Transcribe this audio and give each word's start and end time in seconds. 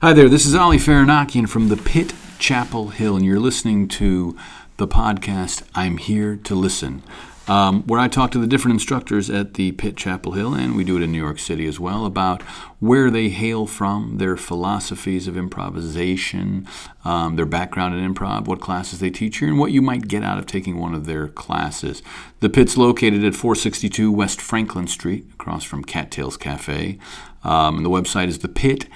Hi 0.00 0.12
there, 0.12 0.28
this 0.28 0.46
is 0.46 0.54
Ali 0.54 0.76
Farahnakian 0.76 1.48
from 1.48 1.66
the 1.66 1.76
Pit 1.76 2.14
Chapel 2.38 2.90
Hill, 2.90 3.16
and 3.16 3.24
you're 3.24 3.40
listening 3.40 3.88
to 3.88 4.36
the 4.76 4.86
podcast 4.86 5.64
I'm 5.74 5.96
Here 5.96 6.36
to 6.36 6.54
Listen, 6.54 7.02
um, 7.48 7.82
where 7.82 7.98
I 7.98 8.06
talk 8.06 8.30
to 8.30 8.38
the 8.38 8.46
different 8.46 8.74
instructors 8.74 9.28
at 9.28 9.54
the 9.54 9.72
Pit 9.72 9.96
Chapel 9.96 10.32
Hill, 10.32 10.54
and 10.54 10.76
we 10.76 10.84
do 10.84 10.96
it 10.96 11.02
in 11.02 11.10
New 11.10 11.18
York 11.18 11.40
City 11.40 11.66
as 11.66 11.80
well, 11.80 12.06
about 12.06 12.42
where 12.78 13.10
they 13.10 13.28
hail 13.28 13.66
from, 13.66 14.18
their 14.18 14.36
philosophies 14.36 15.26
of 15.26 15.36
improvisation, 15.36 16.68
um, 17.04 17.34
their 17.34 17.44
background 17.44 17.96
in 17.96 18.14
improv, 18.14 18.46
what 18.46 18.60
classes 18.60 19.00
they 19.00 19.10
teach 19.10 19.38
here, 19.38 19.48
and 19.48 19.58
what 19.58 19.72
you 19.72 19.82
might 19.82 20.06
get 20.06 20.22
out 20.22 20.38
of 20.38 20.46
taking 20.46 20.78
one 20.78 20.94
of 20.94 21.06
their 21.06 21.26
classes. 21.26 22.04
The 22.38 22.48
Pit's 22.48 22.76
located 22.76 23.24
at 23.24 23.34
462 23.34 24.12
West 24.12 24.40
Franklin 24.40 24.86
Street, 24.86 25.26
across 25.32 25.64
from 25.64 25.82
Cattails 25.82 26.36
Cafe. 26.36 27.00
Um, 27.42 27.78
and 27.78 27.86
the 27.86 27.90
website 27.90 28.28
is 28.28 28.40
the 28.40 28.48
Pit 28.48 28.86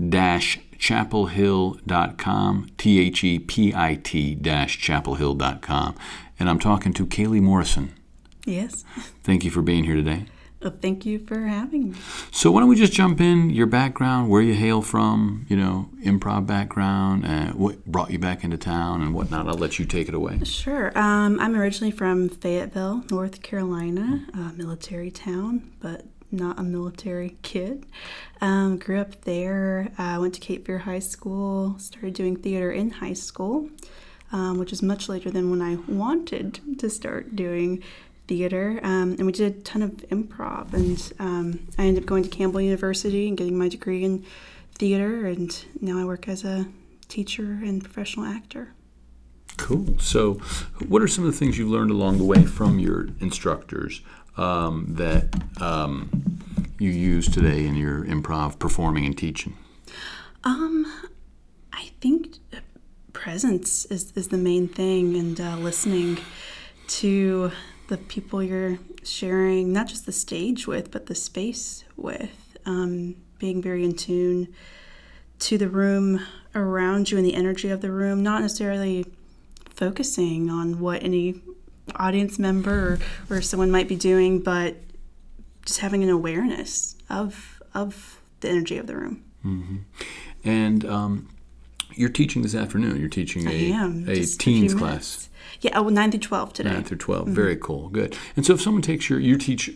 chapelhill.com, 0.00 2.70
T 2.78 3.00
H 3.00 3.24
E 3.24 3.38
P 3.38 3.74
I 3.74 3.96
T 3.96 4.36
chapelhill.com. 4.36 5.94
And 6.38 6.48
I'm 6.48 6.58
talking 6.58 6.94
to 6.94 7.06
Kaylee 7.06 7.42
Morrison. 7.42 7.94
Yes. 8.46 8.84
Thank 9.22 9.44
you 9.44 9.50
for 9.50 9.60
being 9.62 9.84
here 9.84 9.94
today. 9.94 10.24
Well, 10.62 10.74
thank 10.82 11.06
you 11.06 11.18
for 11.18 11.40
having 11.40 11.92
me. 11.92 11.98
So 12.30 12.50
why 12.50 12.60
don't 12.60 12.68
we 12.68 12.76
just 12.76 12.92
jump 12.92 13.18
in 13.18 13.48
your 13.48 13.66
background, 13.66 14.28
where 14.28 14.42
you 14.42 14.52
hail 14.52 14.82
from, 14.82 15.46
you 15.48 15.56
know, 15.56 15.88
improv 16.04 16.46
background, 16.46 17.24
uh, 17.24 17.52
what 17.52 17.86
brought 17.86 18.10
you 18.10 18.18
back 18.18 18.44
into 18.44 18.58
town 18.58 19.00
and 19.00 19.14
whatnot. 19.14 19.48
I'll 19.48 19.54
let 19.54 19.78
you 19.78 19.86
take 19.86 20.08
it 20.08 20.14
away. 20.14 20.40
Sure. 20.44 20.96
Um, 20.98 21.40
I'm 21.40 21.56
originally 21.56 21.90
from 21.90 22.28
Fayetteville, 22.28 23.04
North 23.10 23.40
Carolina, 23.40 24.26
a 24.34 24.52
military 24.52 25.10
town, 25.10 25.72
but 25.80 26.04
not 26.32 26.58
a 26.58 26.62
military 26.62 27.36
kid. 27.42 27.86
Um, 28.40 28.78
grew 28.78 28.98
up 28.98 29.22
there. 29.22 29.90
Uh, 29.98 30.18
went 30.20 30.34
to 30.34 30.40
Cape 30.40 30.66
Fear 30.66 30.78
High 30.78 30.98
School. 31.00 31.78
Started 31.78 32.14
doing 32.14 32.36
theater 32.36 32.70
in 32.70 32.90
high 32.90 33.12
school, 33.12 33.68
um, 34.32 34.58
which 34.58 34.72
is 34.72 34.82
much 34.82 35.08
later 35.08 35.30
than 35.30 35.50
when 35.50 35.62
I 35.62 35.76
wanted 35.90 36.60
to 36.78 36.90
start 36.90 37.36
doing 37.36 37.82
theater. 38.28 38.80
Um, 38.82 39.12
and 39.18 39.26
we 39.26 39.32
did 39.32 39.56
a 39.56 39.60
ton 39.60 39.82
of 39.82 39.90
improv. 40.10 40.72
And 40.72 41.12
um, 41.18 41.66
I 41.78 41.86
ended 41.86 42.04
up 42.04 42.08
going 42.08 42.22
to 42.22 42.30
Campbell 42.30 42.60
University 42.60 43.28
and 43.28 43.36
getting 43.36 43.58
my 43.58 43.68
degree 43.68 44.04
in 44.04 44.24
theater. 44.74 45.26
And 45.26 45.64
now 45.80 45.98
I 45.98 46.04
work 46.04 46.28
as 46.28 46.44
a 46.44 46.66
teacher 47.08 47.58
and 47.62 47.82
professional 47.82 48.26
actor. 48.26 48.72
Cool. 49.60 49.98
So, 49.98 50.34
what 50.88 51.02
are 51.02 51.06
some 51.06 51.26
of 51.26 51.32
the 51.32 51.36
things 51.36 51.58
you've 51.58 51.68
learned 51.68 51.90
along 51.90 52.16
the 52.16 52.24
way 52.24 52.44
from 52.44 52.78
your 52.78 53.08
instructors 53.20 54.00
um, 54.38 54.86
that 54.88 55.28
um, 55.60 56.08
you 56.78 56.88
use 56.88 57.28
today 57.28 57.66
in 57.66 57.76
your 57.76 58.02
improv 58.04 58.58
performing 58.58 59.04
and 59.04 59.16
teaching? 59.16 59.54
Um, 60.44 60.90
I 61.74 61.90
think 62.00 62.38
presence 63.12 63.84
is, 63.84 64.12
is 64.16 64.28
the 64.28 64.38
main 64.38 64.66
thing, 64.66 65.14
and 65.14 65.38
uh, 65.38 65.56
listening 65.56 66.18
to 66.88 67.52
the 67.88 67.98
people 67.98 68.42
you're 68.42 68.78
sharing, 69.04 69.74
not 69.74 69.88
just 69.88 70.06
the 70.06 70.12
stage 70.12 70.66
with, 70.66 70.90
but 70.90 71.04
the 71.04 71.14
space 71.14 71.84
with. 71.96 72.56
Um, 72.64 73.16
being 73.38 73.60
very 73.60 73.84
in 73.84 73.94
tune 73.94 74.48
to 75.38 75.58
the 75.58 75.68
room 75.68 76.26
around 76.54 77.10
you 77.10 77.18
and 77.18 77.26
the 77.26 77.34
energy 77.34 77.68
of 77.68 77.82
the 77.82 77.90
room, 77.90 78.22
not 78.22 78.40
necessarily 78.40 79.04
focusing 79.80 80.50
on 80.50 80.78
what 80.78 81.02
any 81.02 81.40
audience 81.96 82.38
member 82.38 83.00
or, 83.30 83.36
or 83.38 83.42
someone 83.42 83.70
might 83.70 83.88
be 83.88 83.96
doing, 83.96 84.40
but 84.40 84.76
just 85.64 85.80
having 85.80 86.02
an 86.04 86.10
awareness 86.10 86.96
of 87.08 87.60
of 87.74 88.20
the 88.40 88.48
energy 88.48 88.76
of 88.76 88.86
the 88.86 88.94
room. 88.94 89.24
Mm-hmm. 89.44 89.76
And 90.44 90.84
um, 90.84 91.28
you're 91.94 92.08
teaching 92.08 92.42
this 92.42 92.54
afternoon. 92.54 92.98
You're 92.98 93.08
teaching 93.08 93.46
a, 93.48 93.72
am, 93.72 94.08
a 94.08 94.24
teens 94.24 94.74
a 94.74 94.76
class. 94.76 95.28
Yeah, 95.60 95.78
oh, 95.78 95.88
9 95.88 96.10
through 96.10 96.20
12 96.20 96.52
today. 96.52 96.70
9 96.70 96.84
through 96.84 96.98
12. 96.98 97.24
Mm-hmm. 97.24 97.34
Very 97.34 97.56
cool. 97.56 97.88
Good. 97.88 98.16
And 98.36 98.46
so 98.46 98.54
if 98.54 98.62
someone 98.62 98.82
takes 98.82 99.10
your, 99.10 99.20
you 99.20 99.36
teach, 99.36 99.70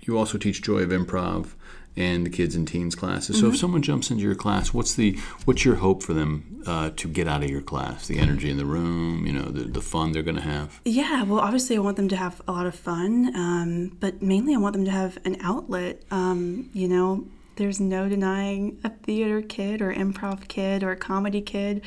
you 0.00 0.18
also 0.18 0.38
teach 0.38 0.62
Joy 0.62 0.80
of 0.80 0.90
Improv 0.90 1.52
and 1.96 2.24
the 2.24 2.30
kids 2.30 2.54
and 2.54 2.66
teens 2.66 2.94
classes. 2.94 3.36
So 3.36 3.44
mm-hmm. 3.44 3.54
if 3.54 3.60
someone 3.60 3.82
jumps 3.82 4.10
into 4.10 4.22
your 4.22 4.36
class, 4.36 4.72
what's 4.72 4.94
the 4.94 5.18
what's 5.44 5.64
your 5.64 5.76
hope 5.76 6.02
for 6.02 6.14
them 6.14 6.62
uh, 6.64 6.90
to 6.96 7.08
get 7.08 7.26
out 7.26 7.42
of 7.42 7.50
your 7.50 7.60
class? 7.60 8.06
The 8.06 8.18
energy 8.18 8.50
in 8.50 8.56
the 8.56 8.64
room, 8.64 9.26
you 9.26 9.32
know, 9.32 9.46
the, 9.46 9.64
the 9.64 9.80
fun 9.80 10.12
they're 10.12 10.22
going 10.22 10.36
to 10.36 10.42
have. 10.42 10.80
Yeah, 10.84 11.24
well, 11.24 11.40
obviously 11.40 11.76
I 11.76 11.80
want 11.80 11.96
them 11.96 12.08
to 12.08 12.16
have 12.16 12.40
a 12.46 12.52
lot 12.52 12.66
of 12.66 12.74
fun, 12.74 13.34
um, 13.34 13.96
but 13.98 14.22
mainly 14.22 14.54
I 14.54 14.58
want 14.58 14.74
them 14.74 14.84
to 14.84 14.92
have 14.92 15.18
an 15.24 15.38
outlet. 15.40 16.02
Um, 16.10 16.70
you 16.72 16.88
know, 16.88 17.26
there's 17.58 17.80
no 17.80 18.08
denying 18.08 18.78
a 18.84 18.88
theater 18.88 19.42
kid 19.42 19.82
or 19.82 19.92
improv 19.92 20.46
kid 20.46 20.84
or 20.84 20.92
a 20.92 20.96
comedy 20.96 21.40
kid. 21.40 21.82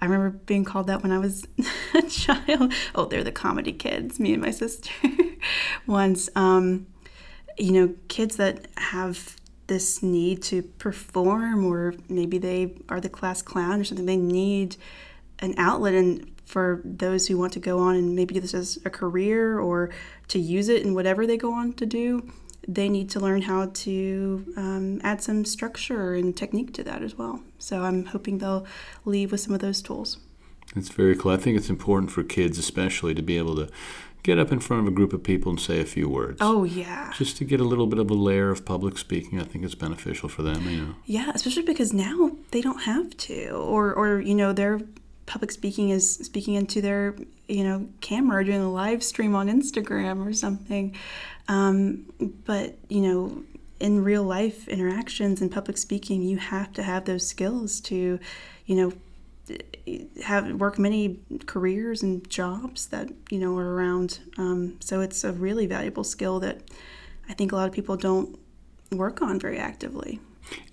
I 0.00 0.06
remember 0.06 0.30
being 0.30 0.64
called 0.64 0.88
that 0.88 1.02
when 1.02 1.12
I 1.12 1.18
was 1.18 1.46
a 1.94 2.02
child. 2.02 2.72
Oh, 2.94 3.06
they're 3.06 3.22
the 3.22 3.32
comedy 3.32 3.72
kids, 3.72 4.18
me 4.18 4.32
and 4.32 4.42
my 4.42 4.50
sister 4.50 4.92
once. 5.86 6.28
Um, 6.34 6.88
you 7.56 7.70
know, 7.70 7.94
kids 8.08 8.36
that 8.36 8.66
have 8.76 9.36
this 9.68 10.02
need 10.02 10.42
to 10.42 10.62
perform, 10.62 11.64
or 11.64 11.94
maybe 12.08 12.38
they 12.38 12.74
are 12.88 13.00
the 13.00 13.08
class 13.08 13.42
clown 13.42 13.80
or 13.80 13.84
something. 13.84 14.06
They 14.06 14.16
need 14.16 14.76
an 15.38 15.54
outlet, 15.56 15.94
and 15.94 16.32
for 16.44 16.80
those 16.84 17.28
who 17.28 17.38
want 17.38 17.52
to 17.52 17.60
go 17.60 17.78
on 17.78 17.94
and 17.94 18.16
maybe 18.16 18.34
do 18.34 18.40
this 18.40 18.54
as 18.54 18.78
a 18.84 18.90
career 18.90 19.60
or 19.60 19.90
to 20.28 20.40
use 20.40 20.68
it 20.68 20.82
in 20.82 20.94
whatever 20.94 21.26
they 21.26 21.36
go 21.36 21.52
on 21.52 21.74
to 21.74 21.86
do, 21.86 22.28
they 22.66 22.88
need 22.88 23.10
to 23.10 23.20
learn 23.20 23.42
how 23.42 23.66
to 23.66 24.54
um, 24.56 25.00
add 25.02 25.22
some 25.22 25.44
structure 25.44 26.14
and 26.14 26.36
technique 26.36 26.72
to 26.74 26.84
that 26.84 27.02
as 27.02 27.16
well. 27.16 27.40
So 27.58 27.82
I'm 27.82 28.06
hoping 28.06 28.38
they'll 28.38 28.66
leave 29.04 29.32
with 29.32 29.40
some 29.40 29.54
of 29.54 29.60
those 29.60 29.82
tools. 29.82 30.18
It's 30.76 30.88
very 30.88 31.16
cool. 31.16 31.32
I 31.32 31.36
think 31.36 31.56
it's 31.56 31.68
important 31.68 32.10
for 32.10 32.22
kids, 32.22 32.58
especially, 32.58 33.14
to 33.14 33.22
be 33.22 33.36
able 33.36 33.56
to 33.56 33.68
get 34.22 34.38
up 34.38 34.52
in 34.52 34.60
front 34.60 34.82
of 34.82 34.88
a 34.88 34.94
group 34.94 35.12
of 35.12 35.22
people 35.22 35.50
and 35.50 35.60
say 35.60 35.80
a 35.80 35.84
few 35.84 36.08
words. 36.08 36.38
Oh 36.40 36.64
yeah. 36.64 37.12
Just 37.16 37.36
to 37.38 37.44
get 37.44 37.60
a 37.60 37.64
little 37.64 37.86
bit 37.86 37.98
of 37.98 38.10
a 38.10 38.14
layer 38.14 38.50
of 38.50 38.64
public 38.64 38.96
speaking, 38.96 39.40
I 39.40 39.44
think 39.44 39.64
it's 39.64 39.74
beneficial 39.74 40.28
for 40.28 40.42
them. 40.42 40.68
You 40.68 40.76
know. 40.80 40.94
Yeah, 41.04 41.32
especially 41.34 41.64
because 41.64 41.92
now 41.92 42.32
they 42.52 42.60
don't 42.60 42.82
have 42.82 43.16
to, 43.18 43.50
or 43.50 43.92
or 43.92 44.20
you 44.20 44.34
know 44.34 44.52
their 44.52 44.80
public 45.26 45.50
speaking 45.50 45.90
is 45.90 46.14
speaking 46.16 46.54
into 46.54 46.80
their 46.80 47.16
you 47.48 47.64
know 47.64 47.88
camera 48.00 48.40
or 48.40 48.44
doing 48.44 48.60
a 48.60 48.70
live 48.70 49.02
stream 49.02 49.34
on 49.34 49.48
Instagram 49.48 50.26
or 50.26 50.32
something. 50.32 50.96
Um, 51.48 52.12
but 52.44 52.78
you 52.88 53.00
know 53.00 53.42
in 53.82 54.04
real 54.04 54.22
life 54.22 54.68
interactions 54.68 55.42
and 55.42 55.50
public 55.50 55.76
speaking, 55.76 56.22
you 56.22 56.38
have 56.38 56.72
to 56.72 56.84
have 56.84 57.04
those 57.04 57.26
skills 57.26 57.80
to, 57.80 58.20
you 58.64 58.76
know, 58.76 58.92
have 60.22 60.52
work 60.52 60.78
many 60.78 61.18
careers 61.46 62.00
and 62.00 62.28
jobs 62.30 62.86
that 62.86 63.10
you 63.28 63.40
know 63.40 63.58
are 63.58 63.74
around. 63.74 64.20
Um, 64.38 64.76
so 64.80 65.00
it's 65.00 65.24
a 65.24 65.32
really 65.32 65.66
valuable 65.66 66.04
skill 66.04 66.38
that 66.40 66.60
I 67.28 67.34
think 67.34 67.50
a 67.50 67.56
lot 67.56 67.66
of 67.66 67.74
people 67.74 67.96
don't 67.96 68.38
work 68.92 69.20
on 69.20 69.40
very 69.40 69.58
actively. 69.58 70.20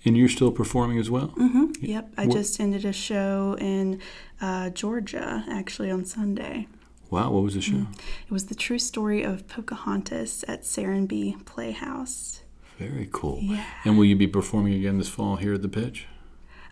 And 0.04 0.16
you're 0.16 0.28
still 0.28 0.50
performing 0.50 0.98
as 0.98 1.10
well? 1.10 1.28
Mm-hmm. 1.28 1.72
Yep. 1.80 2.14
I 2.16 2.26
what? 2.26 2.36
just 2.36 2.60
ended 2.60 2.84
a 2.84 2.92
show 2.92 3.56
in 3.60 4.00
uh, 4.40 4.70
Georgia 4.70 5.44
actually 5.48 5.90
on 5.90 6.04
Sunday. 6.04 6.66
Wow, 7.10 7.32
what 7.32 7.42
was 7.42 7.54
the 7.54 7.60
show? 7.60 7.72
Mm-hmm. 7.72 7.92
It 8.26 8.30
was 8.30 8.46
the 8.46 8.54
true 8.54 8.78
story 8.78 9.24
of 9.24 9.48
Pocahontas 9.48 10.44
at 10.46 10.62
Serenbe 10.62 11.44
Playhouse. 11.44 12.42
Very 12.78 13.08
cool. 13.12 13.40
Yeah. 13.42 13.64
And 13.84 13.98
will 13.98 14.04
you 14.04 14.16
be 14.16 14.28
performing 14.28 14.74
again 14.74 14.96
this 14.96 15.08
fall 15.08 15.36
here 15.36 15.54
at 15.54 15.62
the 15.62 15.68
pitch? 15.68 16.06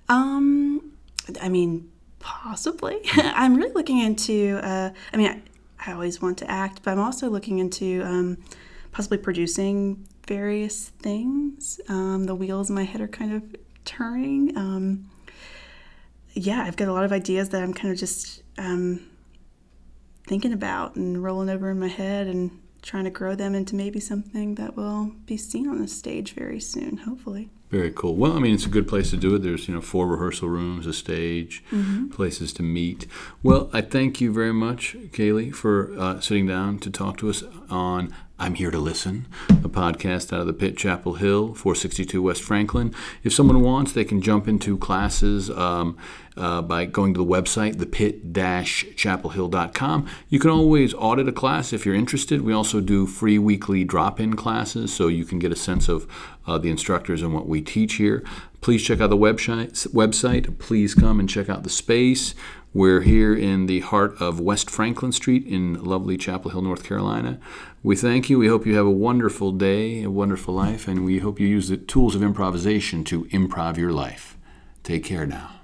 Um, 0.09 0.93
I 1.43 1.49
mean, 1.49 1.91
possibly. 2.19 3.01
I'm 3.13 3.57
really 3.57 3.73
looking 3.73 3.99
into. 3.99 4.59
Uh, 4.63 4.91
I 5.13 5.17
mean, 5.17 5.29
I, 5.29 5.91
I, 5.91 5.93
always 5.93 6.23
want 6.23 6.39
to 6.39 6.51
act, 6.51 6.81
but 6.83 6.93
I'm 6.93 7.01
also 7.01 7.29
looking 7.29 7.59
into 7.59 8.03
um, 8.05 8.39
possibly 8.93 9.19
producing 9.19 10.07
various 10.29 10.91
things. 10.91 11.81
Um, 11.89 12.25
the 12.25 12.35
wheels 12.35 12.69
in 12.69 12.77
my 12.77 12.85
head 12.85 13.01
are 13.01 13.09
kind 13.09 13.33
of 13.33 13.43
turning. 13.85 14.57
Um, 14.57 15.11
yeah, 16.35 16.63
I've 16.63 16.77
got 16.77 16.89
a 16.89 16.93
lot 16.93 17.05
of 17.05 17.13
ideas 17.13 17.49
that 17.49 17.63
I'm 17.63 17.73
kind 17.73 17.93
of 17.93 17.99
just 17.99 18.43
um, 18.59 19.07
thinking 20.27 20.53
about 20.53 20.95
and 20.97 21.23
rolling 21.23 21.49
over 21.49 21.71
in 21.71 21.81
my 21.81 21.89
head 21.89 22.27
and 22.27 22.51
trying 22.83 23.05
to 23.05 23.11
grow 23.11 23.35
them 23.35 23.55
into 23.55 23.75
maybe 23.75 23.99
something 23.99 24.55
that 24.57 24.77
will 24.77 25.13
be 25.27 25.37
seen 25.37 25.67
on 25.67 25.81
the 25.81 25.89
stage 25.89 26.35
very 26.35 26.61
soon, 26.61 26.99
hopefully. 26.99 27.51
Very 27.71 27.91
cool. 27.91 28.17
Well, 28.17 28.33
I 28.33 28.39
mean, 28.39 28.55
it's 28.55 28.65
a 28.65 28.71
good 28.71 28.89
place 28.89 29.11
to 29.11 29.19
do 29.19 29.35
it. 29.35 29.43
There's, 29.43 29.69
you 29.69 29.75
know, 29.75 29.83
four 29.83 30.07
rehearsal 30.07 30.49
rooms, 30.49 30.87
a 30.87 30.95
stage, 30.95 31.63
mm-hmm. 31.71 32.09
places 32.09 32.55
to 32.55 32.63
meet. 32.63 33.07
Well, 33.43 33.69
I 33.75 33.83
thank 33.83 34.23
you 34.23 34.33
very 34.33 34.55
much, 34.55 34.97
Kaylee, 35.11 35.55
for 35.55 35.93
uh, 35.99 36.21
sitting 36.21 36.47
down 36.47 36.79
to 36.79 36.91
talk 36.91 37.19
to 37.19 37.29
us 37.29 37.43
on 37.69 38.15
I'm 38.41 38.55
Here 38.55 38.71
to 38.71 38.79
Listen, 38.79 39.27
a 39.51 39.69
podcast 39.69 40.33
out 40.33 40.43
of 40.43 40.47
the 40.47 40.53
Pit 40.53 40.77
Chapel 40.77 41.15
Hill, 41.15 41.55
462 41.55 42.23
West 42.23 42.41
Franklin. 42.41 42.95
If 43.25 43.33
someone 43.33 43.63
wants, 43.63 43.91
they 43.91 44.05
can 44.05 44.23
jump 44.23 44.47
into 44.47 44.79
classes 44.79 45.51
um, 45.51 45.99
uh, 46.37 46.63
by 46.63 46.85
going 46.85 47.15
to 47.15 47.19
the 47.19 47.27
website, 47.27 47.75
thepit-chapelhill.com. 47.75 50.09
You 50.29 50.39
can 50.39 50.51
always 50.51 50.95
audit 50.95 51.27
a 51.27 51.33
class 51.33 51.73
if 51.73 51.85
you're 51.85 51.97
interested. 51.97 52.43
We 52.43 52.53
also 52.53 52.81
do 52.81 53.09
free 53.09 53.41
weekly 53.41 53.83
drop 53.83 54.21
in 54.21 54.37
classes, 54.37 54.95
so 54.95 55.09
you 55.09 55.25
can 55.25 55.41
get 55.41 55.51
a 55.51 55.57
sense 55.57 55.89
of 55.89 56.07
uh, 56.47 56.59
the 56.59 56.71
instructors 56.71 57.23
and 57.23 57.35
what 57.35 57.49
we 57.59 57.65
teach 57.65 57.95
here. 57.95 58.23
Please 58.61 58.83
check 58.85 59.01
out 59.01 59.11
the 59.11 59.17
website. 59.17 59.89
Website. 59.89 60.59
Please 60.59 60.95
come 60.95 61.19
and 61.19 61.29
check 61.29 61.49
out 61.49 61.65
the 61.65 61.71
space. 61.71 62.35
We're 62.73 63.01
here 63.01 63.35
in 63.35 63.67
the 63.67 63.81
heart 63.81 64.15
of 64.21 64.39
West 64.39 64.71
Franklin 64.71 65.11
Street 65.11 65.45
in 65.45 65.83
lovely 65.83 66.17
Chapel 66.17 66.53
Hill, 66.53 66.63
North 66.63 66.85
Carolina. 66.85 67.41
We 67.83 67.97
thank 67.97 68.31
you. 68.31 68.39
We 68.39 68.47
hope 68.47 68.67
you 68.67 68.77
have 68.77 68.87
a 68.87 68.91
wonderful 68.91 69.53
day, 69.53 70.03
a 70.05 70.11
wonderful 70.11 70.55
life, 70.55 70.87
and 70.87 71.05
we 71.05 71.19
hope 71.19 71.41
you 71.41 71.49
use 71.49 71.69
the 71.69 71.77
tools 71.77 72.15
of 72.15 72.23
improvisation 72.23 73.03
to 73.05 73.25
improv 73.27 73.77
your 73.77 73.93
life. 73.93 74.37
Take 74.85 75.05
care 75.05 75.27
now. 75.27 75.55